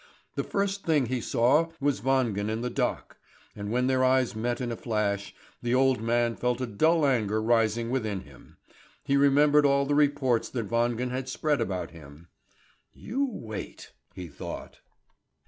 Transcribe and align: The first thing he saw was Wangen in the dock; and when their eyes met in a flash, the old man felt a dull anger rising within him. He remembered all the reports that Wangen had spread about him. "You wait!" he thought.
The 0.33 0.43
first 0.43 0.83
thing 0.83 1.05
he 1.05 1.21
saw 1.21 1.67
was 1.79 2.01
Wangen 2.01 2.49
in 2.49 2.61
the 2.61 2.71
dock; 2.71 3.17
and 3.55 3.69
when 3.71 3.85
their 3.85 4.03
eyes 4.03 4.35
met 4.35 4.59
in 4.59 4.71
a 4.71 4.75
flash, 4.75 5.35
the 5.61 5.75
old 5.75 6.01
man 6.01 6.35
felt 6.35 6.59
a 6.59 6.65
dull 6.65 7.05
anger 7.05 7.39
rising 7.39 7.91
within 7.91 8.21
him. 8.21 8.57
He 9.03 9.15
remembered 9.15 9.63
all 9.63 9.85
the 9.85 9.93
reports 9.93 10.49
that 10.49 10.69
Wangen 10.71 11.11
had 11.11 11.29
spread 11.29 11.61
about 11.61 11.91
him. 11.91 12.29
"You 12.95 13.27
wait!" 13.31 13.91
he 14.15 14.27
thought. 14.27 14.79